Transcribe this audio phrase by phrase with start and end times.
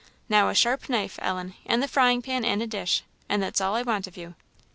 [0.27, 3.75] "Now, a sharp knife, Ellen, and the frying pan and a dish and that's all
[3.75, 4.33] I want of you."